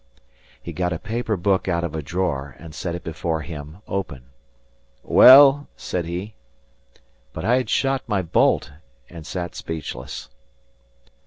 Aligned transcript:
He 0.59 0.73
got 0.73 0.91
a 0.93 0.97
paper 0.97 1.37
book 1.37 1.67
out 1.67 1.83
of 1.83 1.93
a 1.93 2.01
drawer 2.01 2.55
and 2.57 2.73
set 2.73 2.95
it 2.95 3.03
before 3.03 3.41
him 3.43 3.83
open. 3.87 4.23
"Well?" 5.03 5.67
said 5.77 6.05
he. 6.05 6.33
But 7.33 7.45
I 7.45 7.57
had 7.57 7.69
shot 7.69 8.01
my 8.07 8.23
bolt 8.23 8.71
and 9.11 9.27
sat 9.27 9.53
speechless. 9.53 10.27